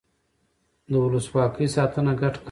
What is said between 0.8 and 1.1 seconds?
د